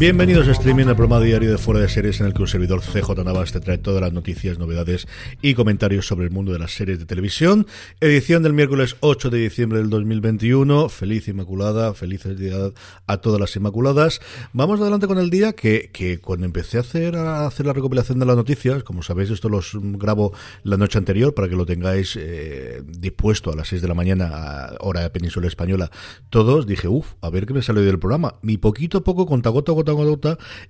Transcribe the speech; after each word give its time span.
Bienvenidos 0.00 0.48
a 0.48 0.52
Streaming, 0.52 0.86
el 0.86 0.96
programa 0.96 1.22
diario 1.22 1.50
de 1.50 1.58
Fuera 1.58 1.78
de 1.78 1.88
Series 1.90 2.20
en 2.20 2.26
el 2.26 2.32
que 2.32 2.40
un 2.40 2.48
servidor 2.48 2.80
CJ 2.80 3.22
Navas 3.22 3.52
te 3.52 3.60
trae 3.60 3.76
todas 3.76 4.00
las 4.00 4.14
noticias, 4.14 4.58
novedades 4.58 5.06
y 5.42 5.52
comentarios 5.52 6.06
sobre 6.06 6.24
el 6.24 6.30
mundo 6.30 6.54
de 6.54 6.58
las 6.58 6.72
series 6.72 6.98
de 6.98 7.04
televisión. 7.04 7.66
Edición 8.00 8.42
del 8.42 8.54
miércoles 8.54 8.96
8 9.00 9.28
de 9.28 9.36
diciembre 9.40 9.78
del 9.78 9.90
2021. 9.90 10.88
Feliz 10.88 11.28
Inmaculada, 11.28 11.92
feliz 11.92 12.24
día 12.38 12.56
a 13.06 13.16
todas 13.18 13.38
las 13.38 13.54
Inmaculadas. 13.56 14.22
Vamos 14.54 14.80
adelante 14.80 15.06
con 15.06 15.18
el 15.18 15.28
día 15.28 15.52
que, 15.52 15.90
que 15.92 16.18
cuando 16.18 16.46
empecé 16.46 16.78
a 16.78 16.80
hacer, 16.80 17.16
a 17.16 17.46
hacer 17.46 17.66
la 17.66 17.74
recopilación 17.74 18.18
de 18.20 18.24
las 18.24 18.36
noticias, 18.36 18.82
como 18.82 19.02
sabéis, 19.02 19.28
esto 19.28 19.50
los 19.50 19.72
grabo 19.74 20.32
la 20.62 20.78
noche 20.78 20.96
anterior 20.96 21.34
para 21.34 21.46
que 21.50 21.56
lo 21.56 21.66
tengáis 21.66 22.16
eh, 22.18 22.80
dispuesto 22.86 23.52
a 23.52 23.54
las 23.54 23.68
6 23.68 23.82
de 23.82 23.88
la 23.88 23.94
mañana, 23.94 24.30
a 24.32 24.76
hora 24.80 25.02
de 25.02 25.10
Península 25.10 25.46
Española, 25.46 25.90
todos, 26.30 26.66
dije, 26.66 26.88
uff, 26.88 27.12
a 27.20 27.28
ver 27.28 27.44
qué 27.44 27.52
me 27.52 27.60
salió 27.60 27.82
del 27.82 27.98
programa. 27.98 28.36
Y 28.42 28.56
poquito 28.56 28.96
a 28.96 29.04
poco, 29.04 29.26
con 29.26 29.42
gota, 29.42 29.89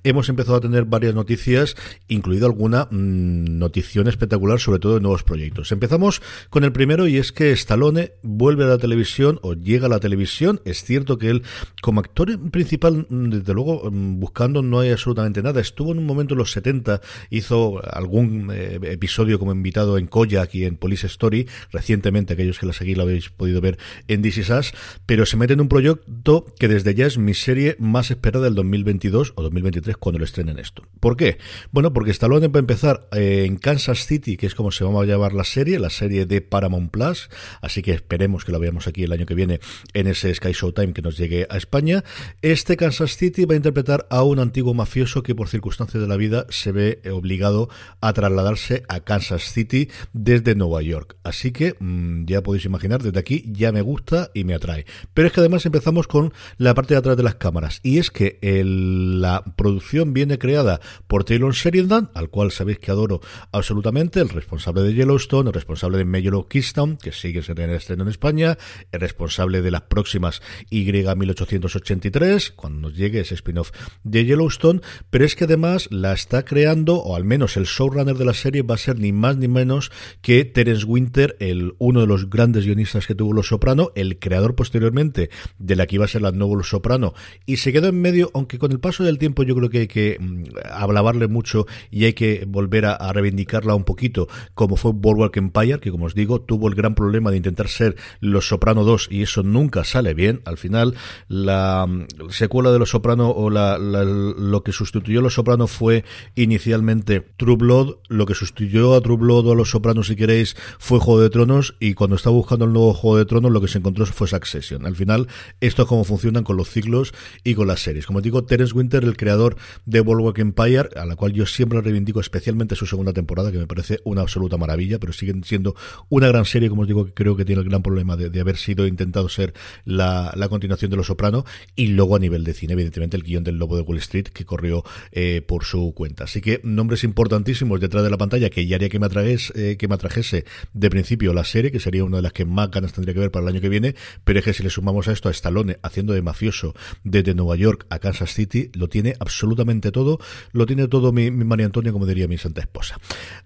hemos 0.05 0.29
empezado 0.29 0.57
a 0.57 0.61
tener 0.61 0.85
varias 0.85 1.15
noticias, 1.15 1.77
incluido 2.09 2.47
alguna 2.47 2.89
mmm, 2.91 3.59
notición 3.59 4.09
espectacular, 4.09 4.61
sobre 4.61 4.79
todo 4.79 4.95
de 4.95 5.01
nuevos 5.01 5.23
proyectos. 5.23 5.73
Empezamos 5.73 6.23
con 6.51 6.65
el 6.65 6.73
primero 6.73 7.07
y 7.07 7.17
es 7.17 7.33
que 7.33 7.53
Stallone 7.53 8.13
vuelve 8.23 8.65
a 8.65 8.69
la 8.69 8.79
televisión 8.79 9.39
o 9.43 9.55
llega 9.55 9.87
a 9.87 9.91
la 9.91 10.01
televisión. 10.01 10.61
Es 10.65 10.85
cierto 10.85 11.19
que 11.19 11.31
él, 11.31 11.43
como 11.83 12.01
actor 12.01 12.39
principal, 12.51 13.07
desde 13.09 13.55
luego, 13.55 13.89
buscando 13.91 14.63
no 14.63 14.81
hay 14.81 14.91
absolutamente 14.91 15.43
nada. 15.43 15.61
Estuvo 15.61 15.93
en 15.93 15.99
un 15.99 16.07
momento 16.07 16.35
en 16.35 16.39
los 16.39 16.53
70, 16.53 17.01
hizo 17.31 17.81
algún 17.85 18.51
eh, 18.53 18.79
episodio 18.83 19.39
como 19.39 19.53
invitado 19.53 19.99
en 19.99 20.07
Koyak 20.07 20.55
y 20.55 20.65
en 20.65 20.77
Police 20.77 21.07
Story, 21.07 21.49
recientemente, 21.73 22.35
aquellos 22.35 22.59
que 22.59 22.67
la 22.67 22.73
seguís 22.73 22.97
lo 22.97 23.05
habéis 23.05 23.31
podido 23.31 23.61
ver 23.61 23.79
en 24.09 24.23
This 24.23 24.39
Is 24.39 24.51
Us, 24.51 24.73
pero 25.07 25.27
se 25.27 25.37
mete 25.37 25.55
en 25.55 25.61
un 25.61 25.69
proyecto 25.69 26.47
que 26.59 26.69
desde 26.69 26.95
ya 26.95 27.07
es 27.07 27.19
mi 27.19 27.35
serie 27.35 27.77
más 27.79 28.11
esperada 28.11 28.45
del 28.45 28.55
2022 28.55 29.10
o 29.15 29.43
2023 29.43 29.97
cuando 29.97 30.19
lo 30.19 30.25
estrenen 30.25 30.59
esto. 30.59 30.83
¿Por 31.01 31.17
qué? 31.17 31.39
Bueno, 31.73 31.93
porque 31.93 32.11
Stallone 32.11 32.49
va 32.49 32.59
a 32.59 32.61
empezar 32.61 33.09
eh, 33.13 33.45
en 33.47 33.57
Kansas 33.57 34.07
City, 34.07 34.37
que 34.37 34.47
es 34.47 34.55
como 34.55 34.71
se 34.71 34.85
va 34.85 35.03
a 35.03 35.07
llamar 35.07 35.33
la 35.33 35.45
serie, 35.45 35.79
la 35.79 35.91
serie 35.91 36.27
de 36.27 36.41
Paramount 36.41 36.91
Plus, 36.91 37.31
así 37.61 37.83
que 37.83 37.93
esperemos 37.93 38.45
que 38.45 38.53
lo 38.53 38.59
veamos 38.59 38.87
aquí 38.87 39.05
el 39.05 39.13
año 39.13 39.27
que 39.27 39.35
viene 39.35 39.61
en 39.95 40.07
ese 40.07 40.35
Sky 40.35 40.53
Showtime 40.53 40.93
que 40.93 41.03
nos 41.03 41.17
llegue 41.17 41.47
a 41.51 41.57
España. 41.57 42.05
Este 42.43 42.77
Kansas 42.77 43.17
City 43.17 43.45
va 43.45 43.55
a 43.55 43.57
interpretar 43.57 44.07
a 44.11 44.23
un 44.23 44.39
antiguo 44.39 44.75
mafioso 44.75 45.23
que 45.23 45.35
por 45.35 45.49
circunstancias 45.49 46.01
de 46.01 46.09
la 46.09 46.17
vida 46.17 46.47
se 46.49 46.73
ve 46.73 47.01
obligado 47.11 47.69
a 48.01 48.13
trasladarse 48.13 48.83
a 48.89 49.01
Kansas 49.01 49.53
City 49.53 49.89
desde 50.13 50.55
Nueva 50.55 50.83
York. 50.83 51.17
Así 51.23 51.53
que 51.53 51.77
mmm, 51.79 52.25
ya 52.27 52.43
podéis 52.43 52.65
imaginar, 52.65 53.03
desde 53.03 53.19
aquí 53.19 53.45
ya 53.47 53.73
me 53.73 53.83
gusta 53.83 54.31
y 54.35 54.45
me 54.45 54.55
atrae. 54.55 54.87
Pero 55.15 55.29
es 55.29 55.33
que 55.33 55.41
además 55.41 55.67
empezamos 55.67 56.07
con 56.07 56.33
la 56.59 56.75
parte 56.75 56.95
de 56.95 56.99
atrás 56.99 57.17
de 57.17 57.23
las 57.23 57.37
cámaras, 57.37 57.81
y 57.83 57.99
es 57.99 58.11
que 58.11 58.39
el 58.43 59.00
la 59.01 59.45
producción 59.57 60.13
viene 60.13 60.39
creada 60.39 60.81
por 61.07 61.25
Taylor 61.25 61.55
Sheridan, 61.55 62.11
al 62.15 62.31
cual 62.31 62.53
sabéis 62.53 62.79
que 62.79 62.91
adoro 62.91 63.21
absolutamente, 63.53 64.21
el 64.21 64.29
responsable 64.29 64.83
de 64.83 64.95
Yellowstone, 64.95 65.49
el 65.49 65.55
responsable 65.55 65.99
de 65.99 66.05
Major 66.05 66.47
Keystone, 66.49 66.99
que 67.01 67.13
sigue 67.13 67.41
en 67.47 67.59
el 67.59 67.77
estreno 67.77 68.03
en 68.03 68.09
España, 68.09 68.59
el 68.93 69.01
responsable 69.01 69.63
de 69.63 69.71
las 69.71 69.83
próximas 69.83 70.43
Y1883, 70.71 72.53
cuando 72.55 72.89
nos 72.89 72.97
llegue 72.97 73.21
ese 73.21 73.35
spin-off 73.35 73.71
de 74.05 74.25
Yellowstone, 74.25 74.81
pero 75.11 75.25
es 75.25 75.35
que 75.35 75.45
además 75.45 75.89
la 75.91 76.13
está 76.13 76.45
creando, 76.45 76.97
o 76.97 77.17
al 77.17 77.25
menos 77.25 77.57
el 77.57 77.65
showrunner 77.65 78.17
de 78.17 78.25
la 78.25 78.35
serie 78.35 78.63
va 78.63 78.75
a 78.75 78.79
ser 78.79 78.99
ni 78.99 79.13
más 79.13 79.37
ni 79.37 79.49
menos 79.49 79.91
que 80.21 80.45
Terence 80.45 80.85
Winter, 80.85 81.37
el 81.41 81.75
uno 81.79 82.01
de 82.01 82.07
los 82.07 82.29
grandes 82.29 82.65
guionistas 82.67 83.07
que 83.07 83.15
tuvo 83.15 83.33
Los 83.33 83.49
Soprano, 83.49 83.93
el 83.95 84.19
creador 84.19 84.55
posteriormente 84.55 85.31
de 85.59 85.77
la 85.77 85.87
que 85.87 85.97
iba 85.97 86.05
a 86.05 86.09
ser 86.09 86.23
la 86.23 86.33
nueva 86.33 86.57
Los 86.57 86.69
Soprano, 86.69 87.15
y 87.47 87.57
se 87.59 87.73
quedó 87.73 87.89
en 87.89 88.01
medio, 88.01 88.31
aunque 88.35 88.59
con 88.59 88.73
el 88.73 88.81
paso 88.81 88.90
del 88.99 89.19
tiempo 89.19 89.43
yo 89.43 89.55
creo 89.55 89.71
que 89.71 89.79
hay 89.81 89.89
que 89.89 90.17
mm, 90.19 90.45
alabarle 90.71 91.29
mucho 91.29 91.67
y 91.91 92.05
hay 92.05 92.13
que 92.13 92.45
volver 92.47 92.87
a, 92.87 93.13
reivindicarla 93.13 93.75
un 93.75 93.85
poquito, 93.85 94.29
como 94.55 94.77
fue 94.77 94.93
Boardwalk 94.93 95.37
Empire, 95.37 95.81
que 95.81 95.91
como 95.91 96.07
os 96.07 96.15
digo, 96.15 96.41
tuvo 96.41 96.69
el 96.69 96.75
gran 96.75 96.95
problema 96.95 97.31
de 97.31 97.39
intentar 97.39 97.69
ser 97.69 97.97
Los 98.21 98.49
Soprano 98.49 98.85
2 98.85 99.09
y 99.11 99.23
eso 99.23 99.43
nunca 99.43 99.85
sale 99.85 100.15
bien. 100.15 100.43
Al 100.45 100.59
final, 100.59 100.95
la 101.29 101.87
mm, 101.89 102.31
secuela 102.31 102.73
de 102.73 102.79
Los 102.79 102.91
Soprano 102.91 103.31
o 103.31 103.51
la, 103.51 103.79
lo 103.79 104.63
que 104.63 104.73
sustituyó 104.73 105.21
a 105.21 105.23
Los 105.23 105.35
Soprano 105.35 105.67
fue 105.67 106.05
inicialmente 106.35 107.21
True 107.37 107.57
Blood, 107.57 107.97
lo 108.09 108.27
que 108.27 108.35
sustituyó 108.35 108.95
a 108.95 109.01
True 109.01 109.17
Blood 109.17 109.47
o 109.47 109.53
a 109.53 109.57
Los 109.57 109.71
Sopranos, 109.71 110.09
si 110.09 110.17
queréis, 110.17 110.57
fue 110.79 110.99
Juego 110.99 111.21
de 111.21 111.31
Tronos 111.31 111.75
y 111.81 111.95
cuando 111.95 112.17
estaba 112.17 112.37
buscando 112.37 112.65
el 112.65 112.73
nuevo 112.73 112.95
Juego 112.95 113.19
de 113.19 113.25
Tronos 113.25 113.53
lo 113.53 113.61
que 113.61 113.69
se 113.69 113.79
encontró 113.79 114.07
fue 114.07 114.29
Succession. 114.29 114.87
Al 114.87 114.97
final, 114.97 115.29
esto 115.61 115.83
es 115.83 115.89
como 115.89 116.05
funcionan 116.05 116.45
con 116.45 116.57
los 116.57 116.71
ciclos 116.71 117.13
y 117.45 117.55
con 117.55 117.67
las 117.67 117.81
series. 117.81 118.07
Como 118.07 118.21
digo, 118.21 118.45
Terence 118.45 118.70
Winter, 118.73 119.05
el 119.05 119.17
creador 119.17 119.57
de 119.87 120.01
Boardwalk 120.01 120.39
Empire, 120.39 120.89
a 120.97 121.05
la 121.05 121.17
cual 121.17 121.33
yo 121.33 121.47
siempre 121.47 121.81
reivindico 121.81 122.21
especialmente 122.21 122.75
su 122.77 122.87
segunda 122.87 123.13
temporada, 123.13 123.53
que 123.53 123.59
me 123.59 123.67
parece 123.67 124.01
una 124.05 124.23
absoluta 124.23 124.57
maravilla, 124.57 124.99
pero 124.99 125.13
siguen 125.13 125.45
siendo 125.45 125.75
una 126.09 126.29
gran 126.29 126.45
serie, 126.45 126.69
como 126.69 126.83
os 126.83 126.89
digo, 126.89 127.07
que 127.07 127.13
creo 127.13 127.37
que 127.37 127.45
tiene 127.45 127.63
el 127.63 127.69
gran 127.69 127.83
problema 127.83 128.17
de, 128.17 128.41
haber 128.41 128.57
sido 128.57 128.87
intentado 128.87 129.29
ser 129.29 129.55
la, 129.85 130.35
continuación 130.49 130.91
de 130.91 130.97
Los 130.97 131.07
Soprano, 131.07 131.45
y 131.77 131.89
luego 131.89 132.17
a 132.17 132.19
nivel 132.19 132.45
de 132.45 132.55
cine, 132.55 132.73
evidentemente, 132.73 133.17
el 133.17 133.23
guion 133.23 133.45
del 133.45 133.57
Lobo 133.57 133.77
de 133.77 133.83
Wall 133.83 133.99
Street, 133.99 134.29
que 134.29 134.45
corrió 134.45 134.85
eh, 135.13 135.43
por 135.47 135.65
su 135.65 135.93
cuenta. 135.95 136.25
Así 136.25 136.41
que 136.41 136.61
nombres 136.65 137.05
importantísimos 137.05 137.81
detrás 137.81 138.03
de 138.03 138.11
la 138.11 138.19
pantalla, 138.19 138.51
que 138.51 138.67
ya 138.67 138.77
haría 138.77 138.89
que 138.89 138.99
me, 138.99 139.07
atrajes, 139.07 139.53
eh, 139.55 139.77
que 139.79 139.89
me 139.89 139.95
atrajese 139.95 140.45
de 140.73 140.91
principio 140.91 141.33
la 141.33 141.45
serie, 141.45 141.71
que 141.71 141.81
sería 141.81 142.05
una 142.05 142.17
de 142.17 142.23
las 142.23 142.33
que 142.33 142.45
más 142.45 142.71
ganas 142.71 142.93
tendría 142.93 143.15
que 143.15 143.21
ver 143.21 143.31
para 143.31 143.45
el 143.45 143.55
año 143.55 143.61
que 143.61 143.69
viene, 143.69 143.95
pero 144.25 144.39
es 144.39 144.45
que 144.45 144.53
si 144.53 144.63
le 144.63 144.71
sumamos 144.71 145.09
a 145.09 145.13
esto 145.13 145.29
a 145.29 145.33
Stallone 145.33 145.79
haciendo 145.83 146.13
de 146.13 146.23
mafioso 146.23 146.75
desde 147.05 147.35
Nueva 147.35 147.57
York 147.57 147.87
a 147.91 147.99
Kansas 147.99 148.35
City, 148.35 148.60
lo 148.75 148.89
tiene 148.89 149.15
absolutamente 149.19 149.91
todo, 149.91 150.19
lo 150.53 150.67
tiene 150.67 150.89
todo 150.89 151.13
mi, 151.13 151.31
María 151.31 151.67
Antonia, 151.67 151.93
como 151.93 152.07
diría 152.07 152.29
mi 152.29 152.39
santa 152.39 152.61
esposa. 152.61 152.99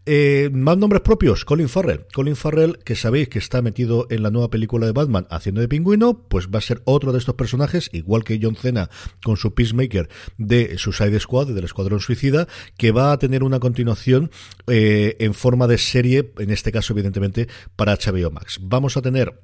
Eh, 0.06 0.50
más 0.52 0.76
nombres 0.76 1.02
propios, 1.02 1.44
Colin 1.44 1.68
Farrell. 1.68 2.06
Colin 2.12 2.36
Farrell, 2.36 2.78
que 2.78 2.96
sabéis 2.96 3.28
que 3.28 3.38
está 3.38 3.62
metido 3.62 4.06
en 4.10 4.22
la 4.22 4.30
nueva 4.30 4.50
película 4.50 4.86
de 4.86 4.92
Batman 4.92 5.26
haciendo 5.30 5.60
de 5.60 5.68
pingüino, 5.68 6.26
pues 6.28 6.48
va 6.48 6.58
a 6.58 6.62
ser 6.62 6.82
otro 6.84 7.12
de 7.12 7.18
estos 7.18 7.34
personajes, 7.34 7.90
igual 7.92 8.24
que 8.24 8.38
John 8.42 8.56
Cena 8.56 8.90
con 9.22 9.36
su 9.36 9.54
Peacemaker 9.54 10.08
de 10.38 10.76
Suicide 10.78 11.20
Squad, 11.20 11.48
del 11.48 11.64
Escuadrón 11.64 12.00
Suicida, 12.00 12.48
que 12.76 12.90
va 12.90 13.12
a 13.12 13.18
tener 13.18 13.42
una 13.42 13.60
continuación 13.60 14.30
eh, 14.66 15.16
en 15.20 15.34
forma 15.34 15.66
de 15.66 15.78
serie, 15.78 16.32
en 16.38 16.50
este 16.50 16.72
caso 16.72 16.92
evidentemente 16.92 17.48
para 17.76 17.96
HBO 17.96 18.30
Max. 18.30 18.58
Vamos 18.60 18.96
a 18.96 19.02
tener 19.02 19.40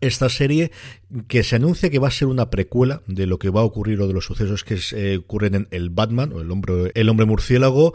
esta 0.00 0.28
serie 0.28 0.70
que 1.28 1.42
se 1.42 1.56
anuncia 1.56 1.90
que 1.90 1.98
va 1.98 2.08
a 2.08 2.12
ser 2.12 2.28
una 2.28 2.50
precuela 2.50 3.02
de 3.06 3.26
lo 3.26 3.38
que 3.38 3.50
va 3.50 3.60
a 3.60 3.64
ocurrir 3.64 4.00
o 4.00 4.06
de 4.06 4.14
los 4.14 4.24
sucesos 4.24 4.64
que 4.64 4.78
eh, 4.92 5.18
ocurren 5.18 5.54
en 5.54 5.68
el 5.70 5.90
Batman 5.90 6.32
o 6.32 6.40
el 6.40 6.50
hombre, 6.50 6.92
el 6.94 7.08
hombre 7.08 7.26
murciélago 7.26 7.94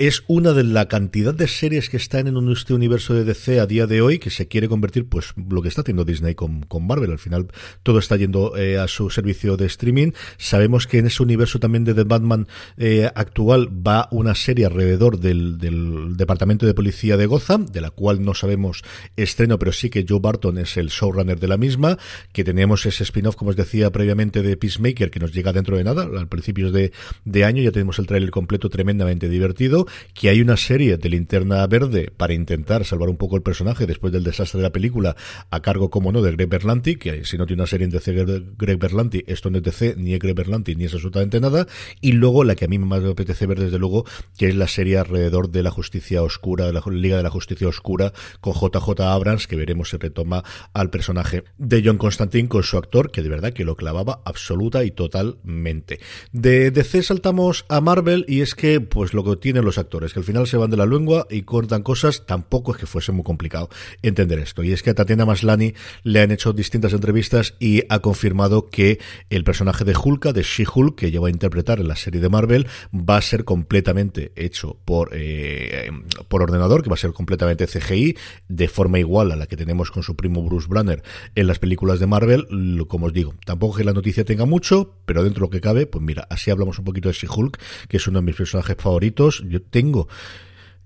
es 0.00 0.24
una 0.28 0.54
de 0.54 0.64
la 0.64 0.88
cantidad 0.88 1.34
de 1.34 1.46
series 1.46 1.90
que 1.90 1.98
están 1.98 2.26
en 2.26 2.50
este 2.50 2.72
universo 2.72 3.12
de 3.12 3.24
DC 3.24 3.60
a 3.60 3.66
día 3.66 3.86
de 3.86 4.00
hoy 4.00 4.18
que 4.18 4.30
se 4.30 4.48
quiere 4.48 4.66
convertir, 4.66 5.06
pues 5.06 5.34
lo 5.36 5.60
que 5.60 5.68
está 5.68 5.82
haciendo 5.82 6.06
Disney 6.06 6.34
con, 6.34 6.62
con 6.62 6.86
Marvel. 6.86 7.10
Al 7.10 7.18
final 7.18 7.48
todo 7.82 7.98
está 7.98 8.16
yendo 8.16 8.56
eh, 8.56 8.78
a 8.78 8.88
su 8.88 9.10
servicio 9.10 9.58
de 9.58 9.66
streaming. 9.66 10.12
Sabemos 10.38 10.86
que 10.86 11.00
en 11.00 11.06
ese 11.06 11.22
universo 11.22 11.58
también 11.58 11.84
de 11.84 11.92
The 11.92 12.04
Batman 12.04 12.48
eh, 12.78 13.10
actual 13.14 13.68
va 13.86 14.08
una 14.10 14.34
serie 14.34 14.64
alrededor 14.64 15.20
del, 15.20 15.58
del, 15.58 16.16
departamento 16.16 16.64
de 16.64 16.72
policía 16.72 17.18
de 17.18 17.26
Gotham, 17.26 17.66
de 17.66 17.82
la 17.82 17.90
cual 17.90 18.24
no 18.24 18.32
sabemos 18.32 18.82
estreno, 19.16 19.58
pero 19.58 19.70
sí 19.70 19.90
que 19.90 20.06
Joe 20.08 20.20
Barton 20.20 20.56
es 20.56 20.78
el 20.78 20.88
showrunner 20.88 21.38
de 21.38 21.48
la 21.48 21.58
misma, 21.58 21.98
que 22.32 22.42
tenemos 22.42 22.86
ese 22.86 23.02
spin-off, 23.02 23.36
como 23.36 23.50
os 23.50 23.56
decía 23.56 23.90
previamente, 23.90 24.40
de 24.40 24.56
Peacemaker, 24.56 25.10
que 25.10 25.20
nos 25.20 25.34
llega 25.34 25.52
dentro 25.52 25.76
de 25.76 25.84
nada, 25.84 26.04
al 26.04 26.28
principios 26.28 26.72
de, 26.72 26.90
de 27.26 27.44
año, 27.44 27.62
ya 27.62 27.70
tenemos 27.70 27.98
el 27.98 28.06
tráiler 28.06 28.30
completo 28.30 28.70
tremendamente 28.70 29.28
divertido 29.28 29.88
que 30.14 30.28
hay 30.28 30.40
una 30.40 30.56
serie 30.56 30.96
de 30.96 31.08
linterna 31.08 31.66
verde 31.66 32.12
para 32.16 32.34
intentar 32.34 32.84
salvar 32.84 33.08
un 33.08 33.16
poco 33.16 33.36
el 33.36 33.42
personaje 33.42 33.86
después 33.86 34.12
del 34.12 34.24
desastre 34.24 34.58
de 34.58 34.64
la 34.64 34.72
película, 34.72 35.16
a 35.50 35.60
cargo, 35.60 35.90
como 35.90 36.12
no, 36.12 36.22
de 36.22 36.32
Greg 36.32 36.48
Berlanti, 36.48 36.96
que 36.96 37.24
si 37.24 37.38
no 37.38 37.46
tiene 37.46 37.62
una 37.62 37.66
serie 37.66 37.84
en 37.84 37.90
DC 37.90 38.12
Greg 38.56 38.78
Berlanti, 38.78 39.24
esto 39.26 39.50
no 39.50 39.58
es 39.58 39.64
DC, 39.64 39.94
ni 39.96 40.14
es 40.14 40.18
Greg 40.18 40.34
Berlanti, 40.34 40.74
ni 40.74 40.84
es 40.84 40.94
absolutamente 40.94 41.40
nada. 41.40 41.66
Y 42.00 42.12
luego 42.12 42.44
la 42.44 42.54
que 42.54 42.64
a 42.64 42.68
mí 42.68 42.78
más 42.78 43.02
me 43.02 43.10
apetece 43.10 43.46
ver, 43.46 43.60
desde 43.60 43.78
luego, 43.78 44.04
que 44.36 44.48
es 44.48 44.54
la 44.54 44.68
serie 44.68 44.98
alrededor 44.98 45.50
de 45.50 45.62
la 45.62 45.70
justicia 45.70 46.22
oscura, 46.22 46.66
de 46.66 46.72
la 46.72 46.82
Liga 46.90 47.16
de 47.16 47.22
la 47.22 47.30
Justicia 47.30 47.68
Oscura, 47.68 48.12
con 48.40 48.54
JJ 48.54 49.00
Abrams, 49.00 49.46
que 49.46 49.56
veremos 49.56 49.90
si 49.90 49.96
retoma 49.96 50.42
al 50.72 50.90
personaje 50.90 51.44
de 51.58 51.82
John 51.84 51.98
Constantine 51.98 52.48
con 52.48 52.62
su 52.62 52.76
actor, 52.76 53.10
que 53.10 53.22
de 53.22 53.28
verdad 53.28 53.52
que 53.52 53.64
lo 53.64 53.76
clavaba 53.76 54.20
absoluta 54.24 54.84
y 54.84 54.90
totalmente. 54.90 56.00
De 56.32 56.70
DC 56.70 57.02
saltamos 57.02 57.64
a 57.68 57.80
Marvel 57.80 58.24
y 58.28 58.40
es 58.40 58.54
que, 58.54 58.80
pues 58.80 59.14
lo 59.14 59.24
que 59.24 59.36
tienen 59.36 59.64
los 59.64 59.69
actores, 59.78 60.12
que 60.12 60.20
al 60.20 60.24
final 60.24 60.46
se 60.46 60.56
van 60.56 60.70
de 60.70 60.76
la 60.76 60.86
lengua 60.86 61.26
y 61.30 61.42
cortan 61.42 61.82
cosas, 61.82 62.26
tampoco 62.26 62.72
es 62.72 62.78
que 62.78 62.86
fuese 62.86 63.12
muy 63.12 63.24
complicado 63.24 63.68
entender 64.02 64.38
esto. 64.38 64.62
Y 64.62 64.72
es 64.72 64.82
que 64.82 64.90
a 64.90 64.94
Tatiana 64.94 65.24
Maslani 65.24 65.74
le 66.02 66.20
han 66.20 66.30
hecho 66.30 66.52
distintas 66.52 66.92
entrevistas 66.92 67.54
y 67.58 67.82
ha 67.88 68.00
confirmado 68.00 68.68
que 68.68 68.98
el 69.30 69.44
personaje 69.44 69.84
de 69.84 69.94
Hulka, 69.96 70.32
de 70.32 70.42
She-Hulk, 70.42 70.96
que 70.96 71.10
lleva 71.10 71.28
a 71.28 71.30
interpretar 71.30 71.80
en 71.80 71.88
la 71.88 71.96
serie 71.96 72.20
de 72.20 72.28
Marvel, 72.28 72.66
va 72.94 73.16
a 73.16 73.22
ser 73.22 73.44
completamente 73.44 74.32
hecho 74.36 74.78
por, 74.84 75.10
eh, 75.12 75.90
por 76.28 76.42
ordenador, 76.42 76.82
que 76.82 76.90
va 76.90 76.94
a 76.94 76.98
ser 76.98 77.12
completamente 77.12 77.66
CGI, 77.66 78.16
de 78.48 78.68
forma 78.68 78.98
igual 78.98 79.32
a 79.32 79.36
la 79.36 79.46
que 79.46 79.56
tenemos 79.56 79.90
con 79.90 80.02
su 80.02 80.16
primo 80.16 80.42
Bruce 80.42 80.68
Banner 80.68 81.02
en 81.34 81.46
las 81.46 81.58
películas 81.58 82.00
de 82.00 82.06
Marvel. 82.06 82.46
Como 82.88 83.06
os 83.06 83.12
digo, 83.12 83.34
tampoco 83.44 83.76
que 83.76 83.84
la 83.84 83.92
noticia 83.92 84.24
tenga 84.24 84.46
mucho, 84.46 84.94
pero 85.06 85.22
dentro 85.22 85.40
de 85.40 85.46
lo 85.46 85.50
que 85.50 85.60
cabe, 85.60 85.86
pues 85.86 86.04
mira, 86.04 86.26
así 86.30 86.50
hablamos 86.50 86.78
un 86.78 86.84
poquito 86.84 87.08
de 87.08 87.14
She-Hulk, 87.14 87.58
que 87.88 87.96
es 87.96 88.06
uno 88.06 88.20
de 88.20 88.26
mis 88.26 88.36
personajes 88.36 88.76
favoritos. 88.78 89.42
Tengo 89.60 90.08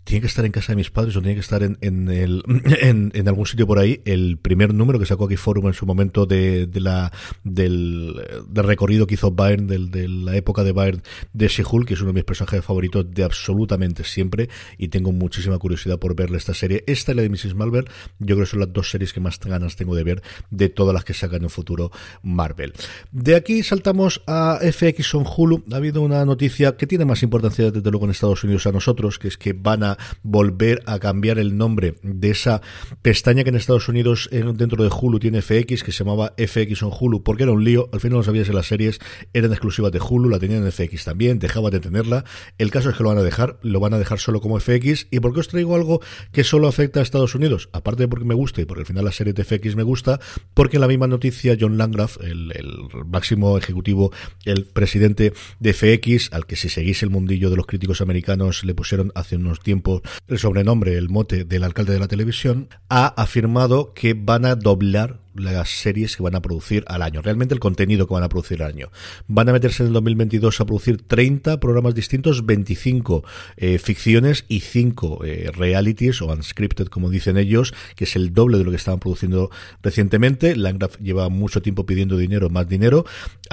tiene 0.04 0.20
que 0.20 0.26
estar 0.26 0.44
en 0.44 0.52
casa 0.52 0.72
de 0.72 0.76
mis 0.76 0.90
padres 0.90 1.16
o 1.16 1.20
tiene 1.20 1.34
que 1.34 1.40
estar 1.40 1.62
en, 1.62 1.78
en, 1.80 2.08
el, 2.10 2.42
en, 2.80 3.28
algún 3.28 3.46
sitio 3.46 3.66
por 3.66 3.78
ahí 3.78 4.00
el 4.04 4.36
primer 4.36 4.74
número 4.74 4.98
que 4.98 5.06
sacó 5.06 5.24
aquí 5.24 5.36
Forum 5.36 5.68
en 5.68 5.74
su 5.74 5.86
momento 5.86 6.26
de, 6.26 6.66
de 6.66 6.80
la 6.80 7.10
del, 7.42 8.14
recorrido 8.52 9.06
que 9.06 9.14
hizo 9.14 9.30
Byrne 9.30 9.66
de 9.88 10.08
la 10.08 10.36
época 10.36 10.62
de 10.62 10.72
Byrne 10.72 11.02
de 11.32 11.48
She-Hulk 11.48 11.88
que 11.88 11.94
es 11.94 12.00
uno 12.00 12.10
de 12.10 12.14
mis 12.14 12.24
personajes 12.24 12.64
favoritos 12.64 13.06
de 13.10 13.24
absolutamente 13.24 14.04
siempre 14.04 14.48
y 14.78 14.88
tengo 14.88 15.10
muchísima 15.10 15.58
curiosidad 15.58 15.98
por 15.98 16.14
verle 16.14 16.36
esta 16.36 16.54
serie 16.54 16.84
esta 16.86 17.12
y 17.12 17.14
la 17.16 17.22
de 17.22 17.30
Mrs. 17.30 17.54
Marvel 17.54 17.86
yo 18.18 18.36
creo 18.36 18.40
que 18.40 18.50
son 18.50 18.60
las 18.60 18.72
dos 18.72 18.90
series 18.90 19.12
que 19.12 19.20
más 19.20 19.40
ganas 19.40 19.76
tengo 19.76 19.94
de 19.94 20.04
ver 20.04 20.22
de 20.50 20.68
todas 20.68 20.92
las 20.92 21.04
que 21.04 21.14
sacan 21.14 21.38
en 21.38 21.44
el 21.44 21.50
futuro 21.50 21.90
Marvel 22.22 22.74
de 23.10 23.36
aquí 23.36 23.62
saltamos 23.62 24.22
a 24.26 24.60
FX 24.60 25.14
on 25.14 25.24
Hulu 25.24 25.64
ha 25.72 25.76
habido 25.76 26.02
una 26.02 26.24
noticia 26.26 26.76
que 26.76 26.86
tiene 26.86 27.06
más 27.06 27.22
importancia 27.22 27.70
desde 27.70 27.90
luego 27.90 28.04
en 28.04 28.10
Estados 28.10 28.44
Unidos 28.44 28.66
a 28.66 28.72
nosotros 28.72 29.18
que 29.18 29.28
es 29.28 29.38
que 29.38 29.54
van 29.54 29.82
a 29.82 29.94
volver 30.23 30.82
a 30.87 30.99
cambiar 30.99 31.38
el 31.38 31.56
nombre 31.56 31.96
de 32.02 32.31
esa 32.31 32.62
pestaña 33.02 33.44
que 33.44 33.50
en 33.50 33.56
Estados 33.56 33.88
Unidos 33.88 34.29
dentro 34.31 34.82
de 34.82 34.91
Hulu 34.91 35.19
tiene 35.19 35.43
FX, 35.43 35.82
que 35.82 35.93
se 35.93 36.05
llamaba 36.05 36.35
FX 36.37 36.82
on 36.82 36.93
Hulu, 36.99 37.23
porque 37.23 37.44
era 37.44 37.52
un 37.52 37.64
lío, 37.64 37.88
al 37.93 38.00
final 38.00 38.19
no 38.19 38.25
sabías 38.25 38.46
si 38.46 38.52
las 38.52 38.67
series 38.67 38.99
eran 39.32 39.52
exclusivas 39.52 39.93
de 39.93 40.00
Hulu, 40.00 40.29
la 40.29 40.38
tenían 40.38 40.64
en 40.64 40.73
FX 40.73 41.05
también, 41.05 41.38
dejaba 41.38 41.70
de 41.70 41.81
tenerla, 41.81 42.25
el 42.58 42.70
caso 42.70 42.91
es 42.91 42.96
que 42.96 43.02
lo 43.02 43.11
van 43.11 43.19
a 43.19 43.23
dejar, 43.23 43.58
lo 43.62 43.81
van 43.81 43.94
a 43.94 43.99
dejar 43.99 44.19
solo 44.19 44.41
como 44.41 44.58
FX, 44.58 45.08
y 45.11 45.20
porque 45.20 45.41
os 45.41 45.49
traigo 45.49 45.75
algo 45.75 46.00
que 46.32 46.44
solo 46.44 46.69
afecta 46.69 47.00
a 47.00 47.02
Estados 47.02 47.35
Unidos, 47.35 47.69
aparte 47.73 48.05
de 48.05 48.08
porque 48.08 48.25
me 48.25 48.35
gusta 48.35 48.61
y 48.61 48.64
porque 48.64 48.81
al 48.81 48.87
final 48.87 49.05
la 49.05 49.12
serie 49.12 49.32
de 49.32 49.44
FX 49.44 49.76
me 49.76 49.82
gusta, 49.82 50.20
porque 50.55 50.76
en 50.76 50.82
la 50.82 50.88
misma 50.88 51.06
noticia 51.06 51.56
John 51.58 51.79
Landgraf, 51.79 52.19
el, 52.23 52.52
el 52.55 53.06
máximo 53.06 53.58
ejecutivo, 53.58 54.12
el 54.44 54.64
presidente 54.67 55.32
de 55.61 55.73
FX, 55.73 56.32
al 56.32 56.46
que 56.46 56.56
si 56.56 56.69
seguís 56.69 57.02
el 57.02 57.11
mundillo 57.11 57.50
de 57.50 57.56
los 57.56 57.67
críticos 57.67 58.00
americanos 58.00 58.64
le 58.64 58.75
pusieron 58.75 59.12
hace 59.14 59.37
unos 59.37 59.61
tiempos 59.61 59.83
el 60.28 60.38
sobrenombre, 60.38 60.96
el 60.96 61.08
mote 61.08 61.44
del 61.44 61.64
alcalde 61.64 61.92
de 61.92 62.00
la 62.00 62.08
televisión, 62.08 62.69
ha 62.88 63.06
afirmado 63.06 63.92
que 63.94 64.14
van 64.14 64.44
a 64.44 64.54
doblar 64.54 65.25
las 65.34 65.69
series 65.69 66.16
que 66.16 66.22
van 66.22 66.34
a 66.34 66.42
producir 66.42 66.84
al 66.86 67.02
año, 67.02 67.20
realmente 67.20 67.54
el 67.54 67.60
contenido 67.60 68.06
que 68.06 68.14
van 68.14 68.22
a 68.22 68.28
producir 68.28 68.62
al 68.62 68.70
año. 68.70 68.90
Van 69.26 69.48
a 69.48 69.52
meterse 69.52 69.82
en 69.82 69.88
el 69.88 69.92
2022 69.94 70.60
a 70.60 70.64
producir 70.64 71.02
30 71.02 71.60
programas 71.60 71.94
distintos, 71.94 72.46
25 72.46 73.25
eh, 73.56 73.78
ficciones 73.78 74.44
y 74.48 74.60
5 74.60 75.25
eh, 75.25 75.50
realities 75.52 76.22
o 76.22 76.26
unscripted, 76.26 76.86
como 76.86 77.10
dicen 77.10 77.36
ellos, 77.36 77.75
que 77.96 78.04
es 78.04 78.16
el 78.16 78.32
doble 78.32 78.58
de 78.58 78.64
lo 78.64 78.70
que 78.70 78.76
estaban 78.76 79.00
produciendo 79.00 79.50
recientemente. 79.82 80.56
Landgraf 80.56 80.98
lleva 81.00 81.28
mucho 81.28 81.62
tiempo 81.62 81.84
pidiendo 81.84 82.16
dinero, 82.16 82.48
más 82.50 82.69
dinero. 82.69 83.04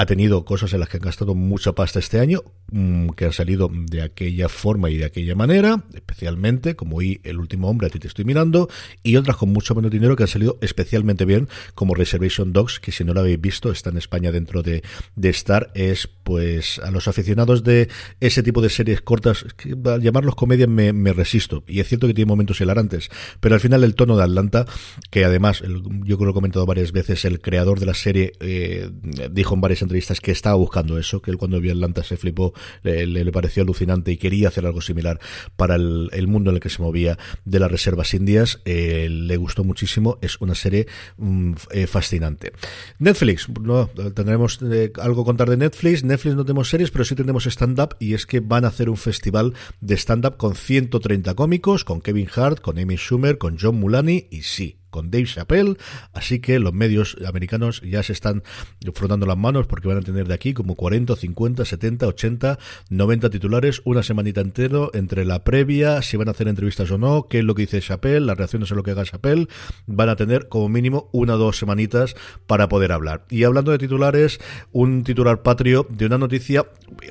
Ha 0.01 0.07
tenido 0.07 0.45
cosas 0.45 0.73
en 0.73 0.79
las 0.79 0.89
que 0.89 0.97
han 0.97 1.03
gastado 1.03 1.35
mucha 1.35 1.73
pasta 1.73 1.99
este 1.99 2.19
año, 2.19 2.41
mm, 2.71 3.09
que 3.09 3.25
han 3.25 3.33
salido 3.33 3.69
de 3.71 4.01
aquella 4.01 4.49
forma 4.49 4.89
y 4.89 4.97
de 4.97 5.05
aquella 5.05 5.35
manera, 5.35 5.83
especialmente, 5.93 6.75
como 6.75 6.97
hoy 6.97 7.21
El 7.23 7.37
último 7.37 7.69
hombre, 7.69 7.85
a 7.85 7.91
ti 7.91 7.99
te 7.99 8.07
estoy 8.07 8.25
mirando, 8.25 8.67
y 9.03 9.17
otras 9.17 9.37
con 9.37 9.49
mucho 9.49 9.75
menos 9.75 9.91
dinero 9.91 10.15
que 10.15 10.23
han 10.23 10.27
salido 10.27 10.57
especialmente 10.61 11.23
bien, 11.25 11.49
como 11.75 11.93
Reservation 11.93 12.51
Dogs, 12.51 12.79
que 12.79 12.91
si 12.91 13.03
no 13.03 13.13
lo 13.13 13.19
habéis 13.19 13.39
visto, 13.39 13.71
está 13.71 13.91
en 13.91 13.97
España 13.97 14.31
dentro 14.31 14.63
de, 14.63 14.81
de 15.15 15.29
Star, 15.29 15.69
es 15.75 16.07
pues 16.23 16.79
a 16.79 16.89
los 16.89 17.07
aficionados 17.07 17.63
de 17.63 17.89
ese 18.21 18.41
tipo 18.41 18.61
de 18.61 18.71
series 18.71 19.01
cortas, 19.01 19.45
llamarlos 20.01 20.33
comedia 20.33 20.65
me, 20.65 21.13
resisto, 21.13 21.63
y 21.67 21.79
es 21.79 21.87
cierto 21.87 22.07
que 22.07 22.15
tiene 22.15 22.29
momentos 22.29 22.59
hilarantes, 22.59 23.09
pero 23.39 23.53
al 23.53 23.61
final 23.61 23.83
el 23.83 23.93
tono 23.93 24.17
de 24.17 24.23
Atlanta, 24.23 24.65
que 25.11 25.25
además, 25.25 25.61
yo 25.61 26.17
creo 26.17 26.17
que 26.17 26.25
lo 26.25 26.31
he 26.31 26.33
comentado 26.33 26.65
varias 26.65 26.91
veces, 26.91 27.23
el 27.25 27.39
creador 27.39 27.79
de 27.79 27.85
la 27.85 27.93
serie 27.93 28.33
eh, 28.39 28.89
dijo 29.29 29.53
en 29.53 29.61
varias 29.61 29.83
entrevistas 29.91 30.21
que 30.21 30.31
estaba 30.31 30.55
buscando 30.55 30.97
eso, 30.97 31.21
que 31.21 31.31
él 31.31 31.37
cuando 31.37 31.59
vio 31.59 31.73
Atlanta 31.73 32.03
se 32.03 32.15
flipó, 32.15 32.53
le, 32.83 33.05
le, 33.05 33.31
pareció 33.31 33.63
alucinante 33.63 34.11
y 34.11 34.17
quería 34.17 34.47
hacer 34.47 34.65
algo 34.65 34.79
similar 34.79 35.19
para 35.57 35.75
el, 35.75 36.09
el, 36.13 36.27
mundo 36.27 36.49
en 36.49 36.55
el 36.55 36.61
que 36.61 36.69
se 36.69 36.81
movía 36.81 37.17
de 37.43 37.59
las 37.59 37.69
reservas 37.69 38.13
indias, 38.13 38.61
eh, 38.63 39.09
le 39.09 39.35
gustó 39.37 39.63
muchísimo, 39.65 40.17
es 40.21 40.39
una 40.39 40.55
serie 40.55 40.87
mm, 41.17 41.53
eh, 41.71 41.87
fascinante. 41.87 42.53
Netflix, 42.99 43.49
no 43.49 43.87
tendremos 43.87 44.59
eh, 44.61 44.91
algo 45.01 45.25
contar 45.25 45.49
de 45.49 45.57
Netflix. 45.57 46.03
Netflix 46.03 46.35
no 46.35 46.45
tenemos 46.45 46.69
series, 46.69 46.91
pero 46.91 47.03
sí 47.03 47.15
tenemos 47.15 47.45
stand-up 47.45 47.95
y 47.99 48.13
es 48.13 48.25
que 48.25 48.39
van 48.39 48.63
a 48.63 48.69
hacer 48.69 48.89
un 48.89 48.97
festival 48.97 49.53
de 49.81 49.95
stand-up 49.97 50.37
con 50.37 50.55
130 50.55 51.33
cómicos, 51.35 51.83
con 51.83 52.01
Kevin 52.01 52.29
Hart, 52.33 52.61
con 52.61 52.79
Amy 52.79 52.95
Schumer, 52.95 53.37
con 53.37 53.57
John 53.59 53.75
Mulaney 53.75 54.27
y 54.31 54.43
sí, 54.43 54.80
con 54.91 55.09
Dave 55.09 55.25
Chappelle, 55.25 55.77
así 56.13 56.39
que 56.39 56.59
los 56.59 56.73
medios 56.73 57.17
americanos 57.25 57.81
ya 57.81 58.03
se 58.03 58.13
están 58.13 58.43
frotando 58.93 59.25
las 59.25 59.37
manos 59.37 59.65
porque 59.65 59.87
van 59.87 59.97
a 59.97 60.01
tener 60.01 60.27
de 60.27 60.33
aquí 60.33 60.53
como 60.53 60.75
40, 60.75 61.15
50, 61.15 61.65
70, 61.65 62.07
80, 62.07 62.59
90 62.89 63.29
titulares, 63.29 63.81
una 63.85 64.03
semanita 64.03 64.41
entero 64.41 64.91
entre 64.93 65.25
la 65.25 65.43
previa, 65.43 66.01
si 66.01 66.17
van 66.17 66.27
a 66.27 66.31
hacer 66.31 66.47
entrevistas 66.47 66.91
o 66.91 66.97
no, 66.97 67.27
qué 67.27 67.39
es 67.39 67.45
lo 67.45 67.55
que 67.55 67.63
dice 67.63 67.81
Chappelle, 67.81 68.19
las 68.19 68.37
reacciones 68.37 68.71
a 68.71 68.75
lo 68.75 68.83
que 68.83 68.91
haga 68.91 69.03
Chappelle, 69.03 69.47
van 69.87 70.09
a 70.09 70.15
tener 70.15 70.49
como 70.49 70.69
mínimo 70.69 71.09
una 71.13 71.35
o 71.35 71.37
dos 71.37 71.57
semanitas 71.57 72.15
para 72.45 72.69
poder 72.69 72.91
hablar. 72.91 73.25
Y 73.29 73.43
hablando 73.43 73.71
de 73.71 73.77
titulares, 73.77 74.39
un 74.71 75.03
titular 75.03 75.41
patrio 75.41 75.87
de 75.89 76.05
una 76.05 76.17
noticia, 76.17 76.65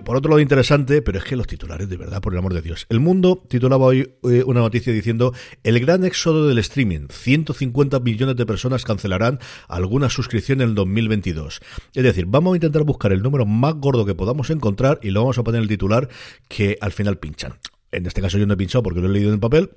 por 0.04 0.16
otro 0.16 0.30
lado 0.30 0.40
interesante, 0.40 1.02
pero 1.02 1.18
es 1.18 1.24
que 1.24 1.36
los 1.36 1.46
titulares 1.46 1.88
de 1.88 1.96
verdad, 1.96 2.20
por 2.20 2.32
el 2.32 2.38
amor 2.38 2.54
de 2.54 2.62
Dios. 2.62 2.86
El 2.90 3.00
mundo 3.00 3.42
titulaba 3.48 3.86
hoy 3.86 4.14
eh, 4.24 4.42
una 4.44 4.60
noticia 4.60 4.92
diciendo 4.92 5.32
el 5.64 5.80
gran 5.80 6.04
éxodo 6.04 6.46
del 6.46 6.58
streaming, 6.58 7.08
150 7.08 7.69
50 7.70 8.00
millones 8.00 8.36
de 8.36 8.46
personas 8.46 8.84
cancelarán 8.84 9.38
alguna 9.68 10.10
suscripción 10.10 10.60
en 10.60 10.70
el 10.70 10.74
2022. 10.74 11.60
Es 11.94 12.02
decir, 12.02 12.26
vamos 12.26 12.52
a 12.52 12.56
intentar 12.56 12.82
buscar 12.82 13.12
el 13.12 13.22
número 13.22 13.46
más 13.46 13.74
gordo 13.74 14.04
que 14.04 14.14
podamos 14.14 14.50
encontrar 14.50 14.98
y 15.02 15.10
lo 15.10 15.20
vamos 15.20 15.38
a 15.38 15.44
poner 15.44 15.58
en 15.58 15.62
el 15.62 15.68
titular 15.68 16.08
que 16.48 16.76
al 16.80 16.92
final 16.92 17.18
pinchan. 17.18 17.54
En 17.92 18.06
este 18.06 18.20
caso 18.20 18.38
yo 18.38 18.46
no 18.46 18.54
he 18.54 18.56
pinchado 18.56 18.82
porque 18.82 19.00
lo 19.00 19.08
he 19.08 19.12
leído 19.12 19.28
en 19.28 19.34
el 19.34 19.40
papel, 19.40 19.70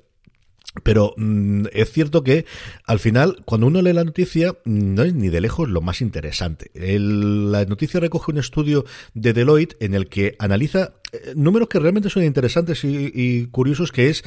pero 0.82 1.14
mm, 1.18 1.66
es 1.72 1.92
cierto 1.92 2.24
que 2.24 2.46
al 2.86 3.00
final, 3.00 3.44
cuando 3.46 3.68
uno 3.68 3.82
lee 3.82 3.94
la 3.94 4.04
noticia, 4.04 4.58
no 4.66 5.04
es 5.04 5.14
ni 5.14 5.30
de 5.30 5.42
lejos 5.42 5.70
lo 5.70 5.82
más 5.82 6.02
interesante. 6.02 6.72
la 6.74 7.66
noticia 7.66 8.00
recoge 8.00 8.32
un 8.32 8.40
estudio 8.40 8.86
de 9.14 9.34
Deloitte 9.34 9.78
en 9.80 9.94
el 9.94 10.08
que 10.08 10.36
analiza 10.40 10.96
eh, 11.12 11.34
números 11.36 11.70
que 11.70 11.80
realmente 11.80 12.10
son 12.10 12.24
interesantes 12.24 12.84
y, 12.84 13.12
y, 13.14 13.46
curiosos, 13.48 13.92
que 13.92 14.10
es 14.10 14.24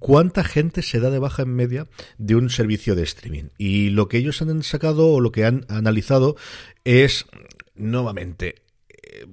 cuánta 0.00 0.42
gente 0.42 0.82
se 0.82 0.98
da 0.98 1.10
de 1.10 1.20
baja 1.20 1.42
en 1.42 1.54
media 1.54 1.86
de 2.18 2.34
un 2.34 2.50
servicio 2.50 2.96
de 2.96 3.04
streaming. 3.04 3.50
Y 3.56 3.90
lo 3.90 4.08
que 4.08 4.18
ellos 4.18 4.42
han 4.42 4.64
sacado 4.64 5.12
o 5.12 5.20
lo 5.20 5.30
que 5.30 5.44
han 5.44 5.64
analizado 5.68 6.34
es, 6.82 7.26
nuevamente, 7.76 8.56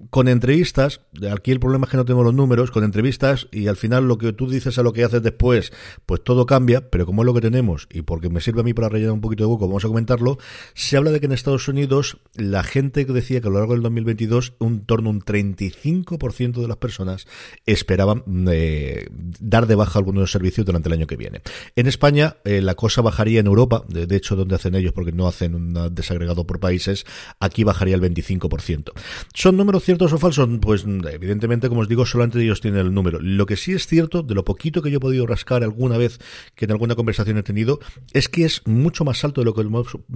con 0.10 0.28
entrevistas, 0.28 1.02
aquí 1.32 1.52
el 1.52 1.60
problema 1.60 1.86
es 1.86 1.92
que 1.92 1.98
no 1.98 2.06
tengo 2.06 2.24
los 2.24 2.34
números, 2.34 2.72
con 2.72 2.84
entrevistas 2.84 3.48
y 3.52 3.68
al 3.68 3.76
final 3.76 4.08
lo 4.08 4.18
que 4.18 4.34
tú 4.34 4.50
dices 4.50 4.78
a 4.78 4.84
lo 4.84 4.94
que 4.94 5.04
haces 5.04 5.22
después, 5.22 5.72
pues 6.06 6.24
todo 6.24 6.46
cambia, 6.46 6.90
pero 6.90 7.06
como 7.06 7.22
es 7.22 7.26
lo 7.26 7.34
que 7.34 7.42
tenemos 7.42 7.88
y 7.92 8.02
porque 8.02 8.30
me 8.30 8.42
sirve 8.42 8.62
a 8.62 8.64
mí 8.64 8.74
para 8.74 8.90
rellenar 8.90 9.14
un 9.14 9.22
poquito 9.22 9.44
de 9.44 9.52
hueco, 9.52 9.68
vamos 9.68 9.86
a 9.86 9.88
comentarlo, 9.88 10.38
se 10.74 10.98
habla 10.98 11.12
de 11.12 11.20
que 11.20 11.26
en 11.26 11.32
Estados 11.34 11.68
Unidos 11.68 12.18
la 12.36 12.64
gente 12.64 13.06
decía 13.06 13.42
que 13.42 13.48
a 13.48 13.52
lo 13.52 13.60
largo 13.60 13.74
del 13.74 13.84
2022 13.84 14.54
un 14.60 14.86
torno 14.86 15.10
un 15.10 15.22
35% 15.22 16.62
de 16.62 16.68
las 16.68 16.78
personas 16.78 17.28
esperaban 17.66 18.24
eh, 18.50 19.08
dar 19.12 19.68
de 19.68 19.76
baja 19.76 20.00
algunos 20.00 20.32
servicios 20.32 20.66
durante 20.66 20.90
el 20.90 20.94
año 20.94 21.08
que 21.08 21.18
viene. 21.18 21.42
En 21.76 21.88
España 21.88 22.38
eh, 22.46 22.62
la 22.62 22.76
cosa 22.76 23.02
bajaría 23.02 23.40
en 23.40 23.48
Europa, 23.48 23.84
de, 23.88 24.08
de, 24.08 24.16
hecho 24.16 24.36
donde 24.36 24.56
hacen 24.56 24.76
ellos 24.76 24.94
porque 24.94 25.12
no 25.12 25.28
hacen 25.28 25.56
un 25.56 25.94
desagregado 25.94 26.48
por 26.48 26.60
países, 26.60 27.06
aquí 27.40 27.64
bajaría 27.64 27.96
el 27.96 28.02
25%. 28.02 28.92
Son 29.34 29.57
son 29.58 29.66
números 29.66 29.84
ciertos 29.84 30.14
o 30.14 30.18
falsos? 30.20 30.48
Pues 30.62 30.86
evidentemente, 30.86 31.68
como 31.68 31.82
os 31.82 31.88
digo, 31.88 32.06
solamente 32.06 32.40
ellos 32.42 32.62
tienen 32.62 32.82
el 32.82 32.94
número. 32.94 33.20
Lo 33.20 33.48
que 33.48 33.58
sí 33.58 33.74
es 33.74 33.88
cierto, 33.88 34.22
de 34.22 34.36
lo 34.36 34.46
poquito 34.46 34.84
que 34.84 34.92
yo 34.92 34.98
he 34.98 35.00
podido 35.00 35.26
rascar 35.26 35.64
alguna 35.64 35.98
vez 35.98 36.20
que 36.54 36.66
en 36.66 36.72
alguna 36.72 36.96
conversación 36.96 37.38
he 37.38 37.44
tenido, 37.44 37.80
es 38.14 38.30
que 38.30 38.46
es 38.46 38.62
mucho 38.66 39.04
más 39.04 39.24
alto 39.24 39.42
de 39.42 39.46
lo 39.46 39.56
que 39.56 39.68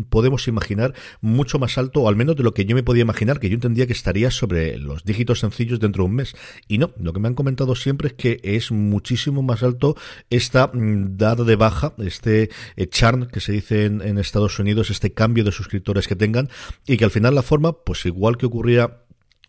podemos 0.09 0.47
imaginar, 0.47 0.93
mucho 1.21 1.57
más 1.57 1.79
alto, 1.79 2.01
o 2.01 2.09
al 2.09 2.15
menos 2.15 2.35
de 2.35 2.43
lo 2.43 2.53
que 2.53 2.65
yo 2.65 2.75
me 2.75 2.83
podía 2.83 3.01
imaginar, 3.01 3.39
que 3.39 3.49
yo 3.49 3.55
entendía 3.55 3.87
que 3.87 3.93
estaría 3.93 4.29
sobre 4.29 4.77
los 4.77 5.03
dígitos 5.03 5.39
sencillos 5.39 5.79
dentro 5.79 6.03
de 6.03 6.09
un 6.09 6.15
mes. 6.15 6.35
Y 6.67 6.77
no, 6.77 6.91
lo 6.99 7.11
que 7.11 7.19
me 7.19 7.27
han 7.27 7.35
comentado 7.35 7.75
siempre 7.75 8.09
es 8.09 8.13
que 8.13 8.39
es 8.43 8.71
muchísimo 8.71 9.41
más 9.41 9.63
alto 9.63 9.95
esta 10.29 10.67
mm, 10.67 11.17
dada 11.17 11.43
de 11.43 11.55
baja, 11.55 11.95
este 11.97 12.51
eh, 12.75 12.87
charn 12.87 13.25
que 13.25 13.39
se 13.39 13.53
dice 13.53 13.85
en, 13.85 14.01
en 14.01 14.19
Estados 14.19 14.59
Unidos, 14.59 14.91
este 14.91 15.13
cambio 15.13 15.43
de 15.43 15.51
suscriptores 15.51 16.07
que 16.07 16.15
tengan, 16.15 16.49
y 16.85 16.97
que 16.97 17.05
al 17.05 17.11
final 17.11 17.33
la 17.33 17.41
forma, 17.41 17.73
pues 17.73 18.05
igual 18.05 18.37
que 18.37 18.45
ocurría 18.45 19.00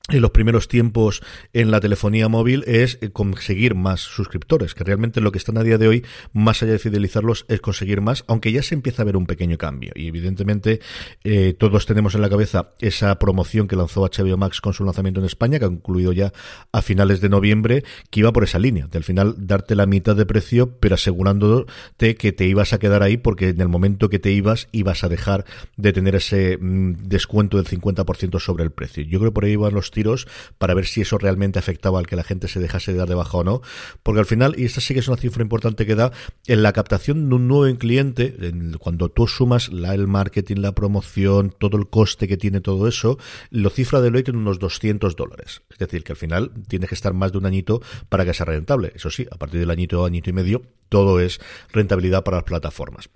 en 0.09 0.21
los 0.21 0.33
primeros 0.33 0.67
tiempos 0.67 1.23
en 1.53 1.71
la 1.71 1.79
telefonía 1.79 2.29
móvil 2.29 2.65
es 2.67 2.99
eh, 3.01 3.11
conseguir 3.11 3.77
más 3.77 4.01
suscriptores, 4.01 4.75
que 4.75 4.83
realmente 4.83 5.21
lo 5.21 5.31
que 5.31 5.39
están 5.39 5.59
a 5.59 5.63
día 5.63 5.79
de 5.79 5.87
hoy, 5.87 6.05
más 6.33 6.61
allá 6.63 6.73
de 6.73 6.81
fidelizarlos, 6.81 7.47
es 7.49 7.61
conseguir 7.61 8.01
más, 8.01 8.25
aunque 8.27 8.51
ya 8.51 8.65
se 8.65 8.75
empieza 8.75 9.03
a 9.03 9.05
ver 9.05 9.17
un 9.17 9.27
pequeño 9.27 9.59
cambio. 9.59 9.93
Y 9.95 10.09
evidentemente 10.09 10.81
eh, 11.23 11.55
todos 11.57 11.87
tenemos 11.87 12.17
en 12.17 12.21
la 12.21 12.29
cabeza 12.29 12.71
esa 12.81 13.17
promoción 13.21 13.69
que 13.69 13.77
lanzó 13.77 14.03
HBO 14.03 14.37
Max 14.37 14.61
con 14.61 14.73
su 14.73 14.85
lanzamiento 14.85 15.21
en 15.21 15.27
España, 15.27 15.61
que 15.61 15.67
ha 15.67 15.69
concluido 15.69 16.13
ya 16.13 16.33
a 16.73 16.83
finales 16.83 17.21
de 17.21 17.29
noviembre, 17.29 17.85
que 18.11 18.21
iba 18.21 18.33
por 18.33 18.43
esa 18.43 18.59
línea, 18.59 18.89
de 18.89 18.99
al 18.99 19.05
final 19.05 19.37
darte 19.39 19.77
la 19.77 19.87
mitad 19.87 20.17
de 20.17 20.27
precio, 20.27 20.79
pero 20.81 20.97
asegurándote 20.97 22.17
que 22.17 22.33
te 22.33 22.47
ibas 22.47 22.73
a 22.73 22.81
quedar 22.81 23.05
ahí, 23.05 23.19
porque 23.19 23.51
en 23.51 23.61
el 23.61 23.69
momento 23.69 24.09
que 24.09 24.19
te 24.19 24.33
ibas, 24.33 24.67
ibas 24.73 25.05
a 25.05 25.09
dejar 25.09 25.45
de 25.77 25.93
tener 25.93 26.17
ese 26.17 26.59
mm, 26.61 27.05
descuento 27.05 27.57
del 27.57 27.67
50% 27.67 28.41
sobre 28.41 28.65
el 28.65 28.73
precio. 28.73 29.05
Yo 29.05 29.21
creo 29.21 29.31
que 29.31 29.35
por 29.35 29.45
ahí 29.45 29.55
van 29.55 29.75
los 29.75 29.92
tiros 29.93 30.27
para 30.59 30.75
ver 30.75 30.87
si 30.87 31.03
eso 31.03 31.19
realmente 31.19 31.61
afectaba 31.61 32.01
al 32.01 32.09
que 32.09 32.17
la 32.17 32.25
gente 32.25 32.49
se 32.49 32.59
dejase 32.59 32.93
de 32.93 32.99
dar 32.99 33.09
de 33.09 33.15
baja 33.15 33.39
o 33.39 33.45
no. 33.45 33.63
Porque 34.03 34.19
al 34.19 34.27
final, 34.27 34.55
y 34.59 34.65
esta 34.65 34.81
sí 34.81 34.95
que 34.95 35.01
es 35.01 35.09
una 35.09 35.17
cifra 35.17 35.43
importante 35.43 35.87
que 35.87 35.95
da, 35.95 36.11
en 36.49 36.63
la 36.65 36.73
captación 36.73 37.29
de 37.29 37.35
un 37.37 37.47
nuevo 37.47 37.79
cliente, 37.79 38.35
cuando 38.81 39.09
tú 39.09 39.29
sumas 39.29 39.69
la, 39.73 39.95
el 39.95 40.09
marketing, 40.09 40.57
la 40.57 40.73
promoción, 40.73 41.55
todo 41.57 41.77
el 41.77 41.89
coste 41.89 42.27
que 42.27 42.37
tiene 42.37 42.61
todo 42.61 42.89
eso, 42.89 43.19
lo 43.51 43.71
cifra 43.71 44.01
Deloitte 44.01 44.31
en 44.31 44.37
unos 44.37 44.59
200 44.59 45.15
dólares. 45.15 45.63
Es 45.71 45.79
decir, 45.79 46.03
que 46.03 46.13
al 46.13 46.19
final 46.19 46.51
tienes 46.69 46.89
que 46.89 46.95
estar 46.95 47.15
más 47.15 47.33
de 47.33 47.39
un 47.39 47.47
añito 47.47 47.81
para 48.09 48.25
que 48.25 48.35
sea 48.35 48.47
rentable. 48.47 48.93
Eso 48.95 49.11
sí, 49.11 49.27
a 49.31 49.37
partir 49.37 49.61
del 49.61 49.71
añito, 49.71 50.05
añito 50.05 50.31
y 50.31 50.33
medio, 50.33 50.63
todo 50.89 51.21
es 51.21 51.41
rentabilidad 51.73 52.25
para 52.25 52.39
las 52.39 52.45
plataformas. 52.45 53.09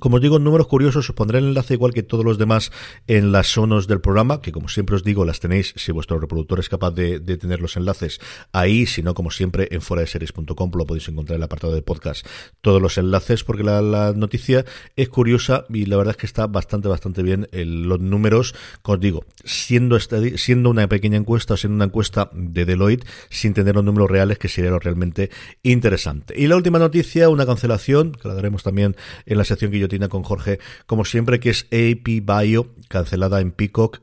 Como 0.00 0.16
os 0.16 0.22
digo, 0.22 0.40
números 0.40 0.66
curiosos, 0.66 1.08
os 1.08 1.14
pondré 1.14 1.38
el 1.38 1.46
enlace 1.46 1.74
igual 1.74 1.94
que 1.94 2.02
todos 2.02 2.24
los 2.24 2.36
demás 2.36 2.72
en 3.06 3.30
las 3.30 3.46
sonos 3.46 3.86
del 3.86 4.00
programa, 4.00 4.42
que 4.42 4.50
como 4.50 4.68
siempre 4.68 4.96
os 4.96 5.04
digo, 5.04 5.24
las 5.24 5.38
tenéis 5.38 5.72
si 5.76 5.92
vuestro 5.92 6.18
reproductor 6.18 6.58
es 6.58 6.68
capaz 6.68 6.90
de, 6.90 7.20
tener 7.20 7.60
los 7.60 7.76
enlaces 7.76 8.20
ahí, 8.52 8.86
si 8.86 9.04
no, 9.04 9.14
como 9.14 9.30
siempre, 9.30 9.68
en 9.70 9.80
fuera 9.80 10.00
de 10.00 10.08
series.com 10.08 10.70
lo 10.74 10.84
podéis 10.84 11.08
encontrar 11.08 11.36
en 11.36 11.42
el 11.42 11.44
apartado 11.44 11.74
de 11.74 11.82
podcast, 11.82 12.26
todos 12.60 12.82
los 12.82 12.98
enlaces, 12.98 13.44
porque 13.44 13.62
la, 13.62 14.12
noticia 14.16 14.64
es 14.96 15.08
curiosa 15.08 15.64
y 15.68 15.86
la 15.86 15.96
verdad 15.96 16.12
es 16.12 16.16
que 16.16 16.26
está 16.26 16.48
bastante, 16.48 16.88
bastante 16.88 17.22
bien 17.22 17.48
los 17.52 18.00
números, 18.00 18.56
como 18.82 18.96
os 18.96 19.00
digo, 19.00 19.24
siendo, 19.44 19.96
siendo 20.00 20.70
una 20.70 20.88
pequeña 20.88 21.18
encuesta, 21.18 21.56
siendo 21.56 21.76
una 21.76 21.84
encuesta 21.84 22.30
de 22.32 22.64
Deloitte, 22.64 23.06
sin 23.30 23.54
tener 23.54 23.76
los 23.76 23.84
números 23.84 24.10
reales, 24.10 24.38
que 24.38 24.48
sería 24.48 24.72
lo 24.72 24.80
realmente 24.80 25.30
interesante. 25.62 26.34
Y 26.36 26.48
la 26.48 26.56
última 26.56 26.80
noticia, 26.80 27.28
una 27.28 27.46
cancelación, 27.46 28.10
que 28.10 28.26
la 28.26 28.34
daremos 28.34 28.64
también 28.64 28.96
en 29.24 29.38
la 29.38 29.44
sección 29.44 29.70
que 29.70 29.78
yo 29.78 29.83
tiene 29.88 30.08
con 30.08 30.22
Jorge, 30.22 30.58
como 30.86 31.04
siempre, 31.04 31.40
que 31.40 31.50
es 31.50 31.66
AP 31.72 32.22
Bio, 32.22 32.74
cancelada 32.88 33.40
en 33.40 33.50
Peacock, 33.50 34.00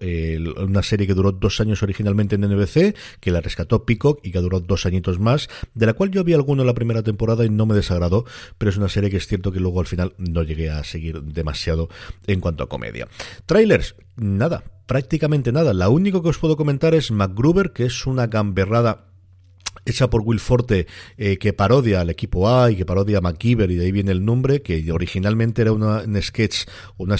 una 0.57 0.83
serie 0.83 1.07
que 1.07 1.13
duró 1.13 1.31
dos 1.31 1.59
años 1.61 1.83
originalmente 1.83 2.35
en 2.35 2.41
NBC, 2.41 2.95
que 3.19 3.31
la 3.31 3.41
rescató 3.41 3.85
Peacock 3.85 4.19
y 4.23 4.31
que 4.31 4.39
duró 4.39 4.59
dos 4.59 4.85
añitos 4.85 5.19
más, 5.19 5.49
de 5.73 5.85
la 5.85 5.93
cual 5.93 6.11
yo 6.11 6.23
vi 6.23 6.33
alguno 6.33 6.63
en 6.63 6.67
la 6.67 6.73
primera 6.73 7.03
temporada 7.03 7.45
y 7.45 7.49
no 7.49 7.65
me 7.65 7.75
desagradó, 7.75 8.25
pero 8.57 8.69
es 8.69 8.77
una 8.77 8.89
serie 8.89 9.09
que 9.09 9.17
es 9.17 9.27
cierto 9.27 9.51
que 9.51 9.59
luego 9.59 9.79
al 9.79 9.87
final 9.87 10.13
no 10.17 10.43
llegué 10.43 10.69
a 10.69 10.83
seguir 10.83 11.21
demasiado 11.21 11.89
en 12.27 12.39
cuanto 12.39 12.63
a 12.63 12.69
comedia. 12.69 13.07
Trailers, 13.45 13.95
nada, 14.15 14.63
prácticamente 14.85 15.51
nada. 15.51 15.73
La 15.73 15.89
único 15.89 16.21
que 16.21 16.29
os 16.29 16.37
puedo 16.37 16.57
comentar 16.57 16.93
es 16.93 17.11
MacGruber, 17.11 17.71
que 17.71 17.85
es 17.85 18.05
una 18.05 18.27
gamberrada 18.27 19.10
hecha 19.85 20.09
por 20.09 20.21
Will 20.21 20.39
Forte 20.39 20.87
eh, 21.17 21.37
que 21.37 21.53
parodia 21.53 22.01
al 22.01 22.09
equipo 22.09 22.49
A 22.49 22.71
y 22.71 22.75
que 22.75 22.85
parodia 22.85 23.19
a 23.19 23.21
McKeever 23.21 23.71
y 23.71 23.75
de 23.75 23.85
ahí 23.85 23.91
viene 23.91 24.11
el 24.11 24.23
nombre 24.23 24.61
que 24.61 24.91
originalmente 24.91 25.61
era 25.61 25.71
una, 25.71 26.01
un 26.01 26.21
sketch 26.21 26.65
un 26.97 27.15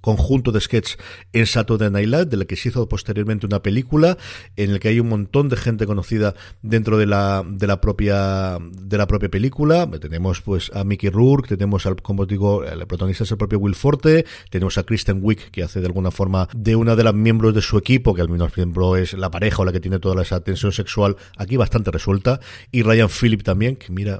conjunto 0.00 0.52
de 0.52 0.60
sketch 0.60 0.96
en 1.32 1.46
Saturday 1.46 1.90
Night 1.90 2.08
Live 2.08 2.26
de 2.26 2.36
la 2.36 2.44
que 2.44 2.56
se 2.56 2.68
hizo 2.70 2.88
posteriormente 2.88 3.46
una 3.46 3.62
película 3.62 4.16
en 4.56 4.70
el 4.70 4.80
que 4.80 4.88
hay 4.88 5.00
un 5.00 5.08
montón 5.08 5.48
de 5.48 5.56
gente 5.56 5.86
conocida 5.86 6.34
dentro 6.62 6.96
de 6.98 7.06
la 7.06 7.44
de 7.46 7.66
la 7.66 7.80
propia 7.80 8.58
de 8.60 8.98
la 8.98 9.06
propia 9.06 9.28
película. 9.28 9.88
Tenemos 10.00 10.40
pues 10.40 10.70
a 10.74 10.84
Mickey 10.84 11.10
Rourke 11.10 11.48
tenemos 11.48 11.86
al 11.86 11.96
como 12.02 12.26
digo 12.26 12.64
el 12.64 12.86
protagonista 12.86 13.24
es 13.24 13.30
el 13.30 13.38
propio 13.38 13.58
Will 13.58 13.74
Forte 13.74 14.24
tenemos 14.50 14.78
a 14.78 14.84
Kristen 14.84 15.20
Wick 15.22 15.50
que 15.50 15.62
hace 15.62 15.80
de 15.80 15.86
alguna 15.86 16.10
forma 16.10 16.48
de 16.54 16.76
una 16.76 16.96
de 16.96 17.04
las 17.04 17.14
miembros 17.14 17.54
de 17.54 17.62
su 17.62 17.76
equipo 17.78 18.14
que 18.14 18.22
al 18.22 18.28
menos 18.28 18.56
miembro 18.56 18.96
es 18.96 19.12
la 19.14 19.30
pareja 19.30 19.62
o 19.62 19.64
la 19.64 19.72
que 19.72 19.80
tiene 19.80 19.98
toda 19.98 20.22
esa 20.22 20.36
atención 20.36 20.69
sexual 20.72 21.16
aquí 21.36 21.56
bastante 21.56 21.90
resuelta. 21.90 22.40
Y 22.70 22.82
Ryan 22.82 23.08
Phillip 23.08 23.42
también, 23.42 23.76
que 23.76 23.92
mira 23.92 24.18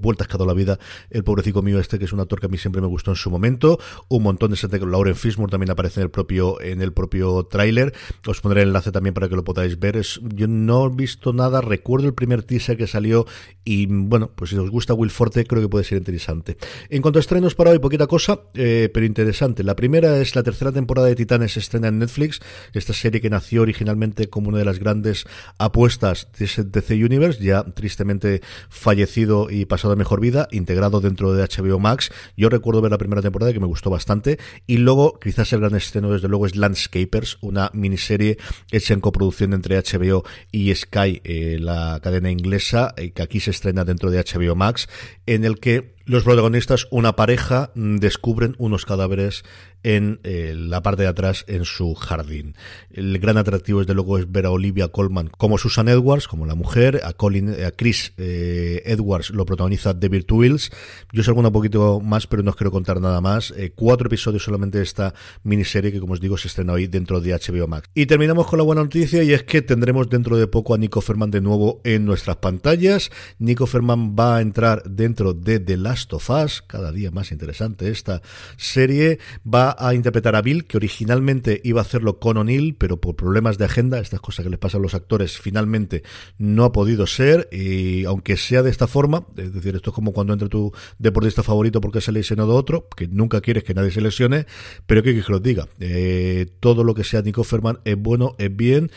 vueltas 0.00 0.28
que 0.28 0.34
ha 0.34 0.38
dado 0.38 0.46
la 0.46 0.54
vida 0.54 0.78
el 1.10 1.24
pobrecito 1.24 1.62
mío 1.62 1.78
este, 1.78 1.98
que 1.98 2.04
es 2.04 2.12
un 2.12 2.20
actor 2.20 2.40
que 2.40 2.46
a 2.46 2.48
mí 2.48 2.58
siempre 2.58 2.80
me 2.80 2.88
gustó 2.88 3.10
en 3.10 3.16
su 3.16 3.30
momento. 3.30 3.78
Un 4.08 4.22
montón 4.22 4.50
de 4.50 4.56
gente, 4.56 4.78
Lauren 4.78 5.16
Fishmore 5.16 5.50
también 5.50 5.70
aparece 5.70 6.00
en 6.00 6.04
el 6.04 6.10
propio, 6.10 6.60
en 6.60 6.82
el 6.82 6.92
propio 6.92 7.44
tráiler. 7.44 7.92
Os 8.26 8.40
pondré 8.40 8.62
el 8.62 8.68
enlace 8.68 8.92
también 8.92 9.14
para 9.14 9.28
que 9.28 9.36
lo 9.36 9.44
podáis 9.44 9.78
ver. 9.78 9.96
Es, 9.96 10.20
yo 10.34 10.46
no 10.46 10.86
he 10.86 10.90
visto 10.90 11.32
nada, 11.32 11.60
recuerdo 11.60 12.06
el 12.06 12.14
primer 12.14 12.42
teaser 12.42 12.76
que 12.76 12.86
salió 12.86 13.26
y 13.64 13.86
bueno, 13.86 14.30
pues 14.34 14.50
si 14.50 14.56
os 14.56 14.70
gusta 14.70 14.94
Will 14.94 15.10
Forte, 15.10 15.44
creo 15.44 15.62
que 15.62 15.68
puede 15.68 15.84
ser 15.84 15.98
interesante. 15.98 16.56
En 16.88 17.02
cuanto 17.02 17.18
a 17.18 17.20
estrenos 17.20 17.54
para 17.54 17.70
hoy, 17.70 17.78
poquita 17.78 18.06
cosa, 18.06 18.40
eh, 18.54 18.90
pero 18.92 19.06
interesante. 19.06 19.62
La 19.62 19.76
primera 19.76 20.18
es 20.18 20.34
la 20.34 20.42
tercera 20.42 20.72
temporada 20.72 21.08
de 21.08 21.14
Titanes 21.14 21.56
estrena 21.56 21.88
en 21.88 21.98
Netflix, 21.98 22.40
esta 22.72 22.92
serie 22.92 23.20
que 23.20 23.30
nació 23.30 23.62
originalmente 23.62 24.28
como 24.28 24.48
una 24.48 24.58
de 24.58 24.64
las 24.64 24.78
grandes 24.78 25.26
apuestas 25.58 26.28
de 26.38 26.64
DC 26.64 26.94
Universe, 27.04 27.42
ya 27.42 27.62
tristemente 27.64 28.42
fallecido 28.68 29.50
y 29.50 29.64
pasado 29.70 29.94
a 29.94 29.96
mejor 29.96 30.20
vida, 30.20 30.48
integrado 30.50 31.00
dentro 31.00 31.32
de 31.32 31.42
HBO 31.42 31.78
Max. 31.78 32.12
Yo 32.36 32.50
recuerdo 32.50 32.82
ver 32.82 32.90
la 32.90 32.98
primera 32.98 33.22
temporada 33.22 33.54
que 33.54 33.60
me 33.60 33.66
gustó 33.66 33.88
bastante 33.88 34.38
y 34.66 34.76
luego 34.76 35.18
quizás 35.18 35.50
el 35.54 35.60
gran 35.60 35.74
estreno 35.74 36.10
desde 36.10 36.28
luego 36.28 36.44
es 36.44 36.56
Landscapers, 36.56 37.38
una 37.40 37.70
miniserie 37.72 38.36
hecha 38.70 38.92
en 38.92 39.00
coproducción 39.00 39.54
entre 39.54 39.78
HBO 39.78 40.24
y 40.52 40.74
Sky, 40.74 41.22
eh, 41.24 41.56
la 41.58 42.00
cadena 42.02 42.30
inglesa, 42.30 42.92
eh, 42.98 43.12
que 43.12 43.22
aquí 43.22 43.40
se 43.40 43.52
estrena 43.52 43.86
dentro 43.86 44.10
de 44.10 44.22
HBO 44.22 44.54
Max, 44.54 44.88
en 45.24 45.44
el 45.44 45.58
que 45.58 45.94
los 46.10 46.24
protagonistas, 46.24 46.88
una 46.90 47.14
pareja, 47.14 47.70
mm, 47.76 47.98
descubren 47.98 48.56
unos 48.58 48.84
cadáveres 48.84 49.44
en 49.84 50.18
eh, 50.24 50.54
la 50.56 50.82
parte 50.82 51.02
de 51.02 51.08
atrás 51.08 51.44
en 51.46 51.64
su 51.64 51.94
jardín. 51.94 52.56
El 52.90 53.18
gran 53.20 53.38
atractivo 53.38 53.78
desde 53.78 53.94
luego 53.94 54.18
es 54.18 54.30
ver 54.30 54.46
a 54.46 54.50
Olivia 54.50 54.88
Colman 54.88 55.28
como 55.28 55.56
Susan 55.56 55.88
Edwards, 55.88 56.26
como 56.26 56.46
la 56.46 56.56
mujer, 56.56 57.00
a 57.04 57.12
Colin, 57.12 57.54
eh, 57.54 57.64
a 57.64 57.70
Chris 57.70 58.12
eh, 58.18 58.82
Edwards 58.86 59.30
lo 59.30 59.46
protagoniza 59.46 59.94
David 59.94 60.24
Twills. 60.26 60.72
Yo 61.12 61.22
sé 61.22 61.30
alguna 61.30 61.48
un 61.48 61.54
poquito 61.54 62.00
más, 62.00 62.26
pero 62.26 62.42
no 62.42 62.50
os 62.50 62.56
quiero 62.56 62.72
contar 62.72 63.00
nada 63.00 63.20
más. 63.20 63.54
cuatro 63.76 64.08
episodios 64.08 64.42
solamente 64.42 64.78
de 64.78 64.84
esta 64.84 65.14
miniserie 65.44 65.92
que 65.92 66.00
como 66.00 66.14
os 66.14 66.20
digo 66.20 66.36
se 66.36 66.48
estrena 66.48 66.72
hoy 66.72 66.88
dentro 66.88 67.20
de 67.20 67.32
HBO 67.32 67.68
Max. 67.68 67.88
Y 67.94 68.06
terminamos 68.06 68.48
con 68.48 68.58
la 68.58 68.64
buena 68.64 68.82
noticia 68.82 69.22
y 69.22 69.32
es 69.32 69.44
que 69.44 69.62
tendremos 69.62 70.10
dentro 70.10 70.36
de 70.36 70.48
poco 70.48 70.74
a 70.74 70.78
Nico 70.78 71.00
Ferman 71.00 71.30
de 71.30 71.40
nuevo 71.40 71.80
en 71.84 72.04
nuestras 72.04 72.36
pantallas. 72.36 73.12
Nico 73.38 73.66
Ferman 73.66 74.16
va 74.18 74.38
a 74.38 74.40
entrar 74.40 74.82
dentro 74.82 75.32
de 75.32 75.60
The 75.60 75.76
Last 75.76 75.99
of 76.10 76.30
Us, 76.30 76.62
cada 76.66 76.92
día 76.92 77.10
más 77.10 77.32
interesante. 77.32 77.90
Esta 77.90 78.22
serie, 78.56 79.18
va 79.42 79.74
a 79.78 79.94
interpretar 79.94 80.36
a 80.36 80.42
Bill, 80.42 80.64
que 80.64 80.76
originalmente 80.76 81.60
iba 81.64 81.80
a 81.80 81.82
hacerlo 81.82 82.18
con 82.18 82.36
O'Neill, 82.36 82.76
pero 82.76 83.00
por 83.00 83.16
problemas 83.16 83.58
de 83.58 83.64
agenda, 83.64 83.98
estas 83.98 84.20
cosas 84.20 84.44
que 84.44 84.50
les 84.50 84.58
pasan 84.58 84.80
a 84.80 84.82
los 84.82 84.94
actores, 84.94 85.38
finalmente 85.38 86.02
no 86.38 86.64
ha 86.64 86.72
podido 86.72 87.06
ser, 87.06 87.48
y 87.52 88.04
aunque 88.04 88.36
sea 88.36 88.62
de 88.62 88.70
esta 88.70 88.86
forma, 88.86 89.26
es 89.36 89.52
decir, 89.52 89.74
esto 89.74 89.90
es 89.90 89.94
como 89.94 90.12
cuando 90.12 90.32
entra 90.32 90.48
tu 90.48 90.72
deportista 90.98 91.42
favorito 91.42 91.80
porque 91.80 92.00
se 92.00 92.12
lesionado 92.12 92.54
otro, 92.54 92.88
que 92.96 93.08
nunca 93.08 93.40
quieres 93.40 93.64
que 93.64 93.74
nadie 93.74 93.90
se 93.90 94.00
lesione, 94.00 94.46
pero 94.86 95.02
que, 95.02 95.14
que 95.14 95.32
os 95.32 95.42
diga, 95.42 95.68
eh, 95.78 96.46
todo 96.60 96.84
lo 96.84 96.94
que 96.94 97.04
sea 97.04 97.22
Nico 97.22 97.44
Ferman 97.44 97.80
es 97.84 97.96
bueno, 97.96 98.34
es 98.38 98.54
bien, 98.54 98.90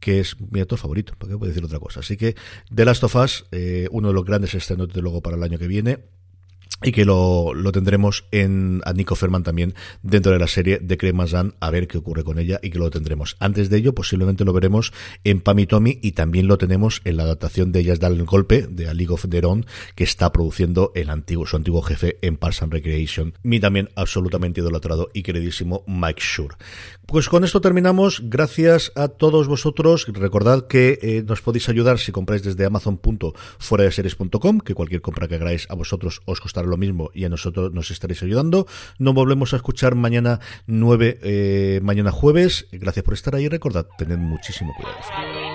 que 0.00 0.20
es 0.20 0.36
mi 0.40 0.60
actor 0.60 0.78
favorito, 0.78 1.14
¿para 1.18 1.32
qué 1.32 1.38
puedo 1.38 1.50
decir 1.50 1.64
otra 1.64 1.78
cosa? 1.78 2.00
Así 2.00 2.16
que 2.16 2.36
The 2.72 2.84
Last 2.84 3.04
of 3.04 3.16
Us, 3.16 3.46
eh, 3.50 3.88
uno 3.90 4.08
de 4.08 4.14
los 4.14 4.24
grandes 4.24 4.54
estrenos 4.54 4.88
de 4.88 5.02
luego 5.02 5.22
para 5.22 5.36
el 5.36 5.42
año 5.42 5.58
que 5.58 5.66
viene, 5.66 5.98
y 6.82 6.92
que 6.92 7.04
lo, 7.04 7.54
lo 7.54 7.72
tendremos 7.72 8.24
en 8.30 8.80
a 8.84 8.92
Nico 8.92 9.14
Ferman 9.16 9.42
también 9.42 9.74
dentro 10.02 10.32
de 10.32 10.38
la 10.38 10.46
serie 10.46 10.78
de 10.78 10.96
Cremazan 10.96 11.54
a 11.60 11.70
ver 11.70 11.88
qué 11.88 11.98
ocurre 11.98 12.24
con 12.24 12.38
ella 12.38 12.60
y 12.62 12.70
que 12.70 12.78
lo 12.78 12.90
tendremos. 12.90 13.36
Antes 13.40 13.70
de 13.70 13.78
ello, 13.78 13.94
posiblemente 13.94 14.44
lo 14.44 14.52
veremos 14.52 14.92
en 15.24 15.40
Pam 15.40 15.58
y 15.58 15.66
Tommy 15.66 15.98
y 16.02 16.12
también 16.12 16.46
lo 16.46 16.58
tenemos 16.58 17.00
en 17.04 17.16
la 17.16 17.24
adaptación 17.24 17.72
de 17.72 17.80
Ellas 17.80 18.00
Dan 18.00 18.14
el 18.14 18.24
Golpe 18.24 18.66
de 18.68 18.88
A 18.88 18.94
League 18.94 19.12
of 19.12 19.26
Their 19.28 19.46
Own 19.46 19.66
que 19.94 20.04
está 20.04 20.32
produciendo 20.32 20.92
el 20.94 21.10
antiguo, 21.10 21.46
su 21.46 21.56
antiguo 21.56 21.82
jefe 21.82 22.18
en 22.22 22.36
Parks 22.36 22.62
and 22.62 22.72
Recreation. 22.72 23.34
Mi 23.42 23.60
también 23.60 23.90
absolutamente 23.96 24.60
idolatrado 24.60 25.10
y 25.12 25.22
queridísimo 25.22 25.84
Mike 25.86 26.22
Shure. 26.22 26.56
Pues 27.06 27.28
con 27.28 27.44
esto 27.44 27.60
terminamos. 27.60 28.22
Gracias 28.24 28.92
a 28.94 29.08
todos 29.08 29.48
vosotros. 29.48 30.06
Recordad 30.08 30.66
que 30.66 30.98
eh, 31.02 31.24
nos 31.26 31.40
podéis 31.40 31.68
ayudar 31.68 31.98
si 31.98 32.12
compráis 32.12 32.42
desde 32.42 32.64
amazon.fueradeseries.com, 32.66 34.60
que 34.60 34.74
cualquier 34.74 35.00
compra 35.00 35.26
que 35.26 35.36
hagáis 35.36 35.66
a 35.70 35.74
vosotros 35.74 36.20
os 36.26 36.40
costará 36.40 36.67
lo 36.68 36.76
mismo 36.76 37.10
y 37.14 37.24
a 37.24 37.28
nosotros 37.28 37.72
nos 37.72 37.90
estaréis 37.90 38.22
ayudando. 38.22 38.66
Nos 38.98 39.14
volvemos 39.14 39.52
a 39.52 39.56
escuchar 39.56 39.94
mañana 39.94 40.40
9, 40.66 41.18
eh, 41.22 41.80
mañana 41.82 42.10
jueves. 42.10 42.66
Gracias 42.72 43.04
por 43.04 43.14
estar 43.14 43.34
ahí. 43.34 43.48
Recordad, 43.48 43.86
tened 43.96 44.18
muchísimo 44.18 44.74
cuidado. 44.76 45.47